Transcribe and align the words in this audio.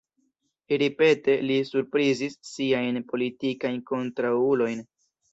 Ripete 0.81 1.33
li 1.49 1.57
surprizis 1.67 2.37
siajn 2.51 2.97
politikajn 3.11 3.77
kontraŭulojn. 3.93 4.83